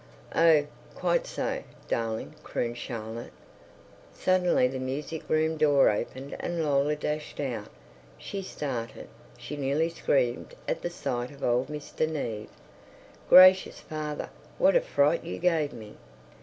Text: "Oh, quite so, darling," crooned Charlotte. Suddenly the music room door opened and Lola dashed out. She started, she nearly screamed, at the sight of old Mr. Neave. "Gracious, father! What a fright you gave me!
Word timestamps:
"Oh, 0.33 0.65
quite 0.95 1.27
so, 1.27 1.61
darling," 1.87 2.33
crooned 2.41 2.79
Charlotte. 2.79 3.29
Suddenly 4.15 4.67
the 4.67 4.79
music 4.79 5.21
room 5.29 5.57
door 5.57 5.91
opened 5.91 6.35
and 6.39 6.63
Lola 6.65 6.95
dashed 6.95 7.39
out. 7.39 7.67
She 8.17 8.41
started, 8.41 9.09
she 9.37 9.55
nearly 9.55 9.89
screamed, 9.89 10.55
at 10.67 10.81
the 10.81 10.89
sight 10.89 11.29
of 11.29 11.43
old 11.43 11.67
Mr. 11.67 12.09
Neave. 12.09 12.49
"Gracious, 13.29 13.79
father! 13.79 14.31
What 14.57 14.75
a 14.75 14.81
fright 14.81 15.23
you 15.23 15.37
gave 15.37 15.71
me! 15.71 15.97